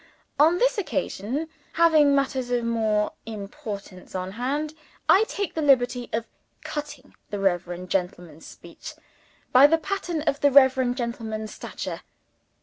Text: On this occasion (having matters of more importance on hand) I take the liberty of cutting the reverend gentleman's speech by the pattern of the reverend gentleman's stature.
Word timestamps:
On 0.39 0.57
this 0.57 0.79
occasion 0.79 1.47
(having 1.73 2.15
matters 2.15 2.49
of 2.49 2.63
more 2.65 3.11
importance 3.27 4.15
on 4.15 4.31
hand) 4.31 4.73
I 5.07 5.25
take 5.27 5.53
the 5.53 5.61
liberty 5.61 6.09
of 6.11 6.25
cutting 6.63 7.13
the 7.29 7.37
reverend 7.37 7.91
gentleman's 7.91 8.47
speech 8.47 8.95
by 9.51 9.67
the 9.67 9.77
pattern 9.77 10.23
of 10.23 10.39
the 10.39 10.49
reverend 10.49 10.97
gentleman's 10.97 11.53
stature. 11.53 12.01